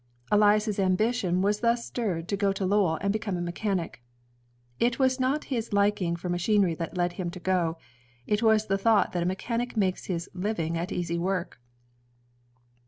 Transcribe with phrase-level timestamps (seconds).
[0.31, 4.01] Elias's ambition was thus stirred to go to Lowell and become a mechanic.
[4.79, 7.77] It was not his liking for machinery that led him to go;
[8.25, 11.61] it was the thought that a mechanic makes his living at easy work.